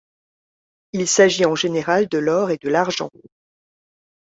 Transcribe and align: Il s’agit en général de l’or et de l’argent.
Il 0.93 1.07
s’agit 1.07 1.45
en 1.45 1.53
général 1.53 2.07
de 2.07 2.17
l’or 2.17 2.49
et 2.49 2.57
de 2.57 2.69
l’argent. 2.69 3.11